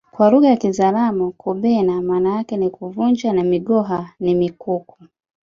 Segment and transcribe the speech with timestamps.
[0.11, 4.97] Kwa lugha ya kizaramo kubena maana yake ni kuvunja na migoha ni mikuku